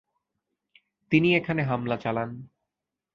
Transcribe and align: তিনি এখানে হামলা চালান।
তিনি 1.11 1.29
এখানে 1.35 1.61
হামলা 1.63 1.97
চালান। 1.97 2.29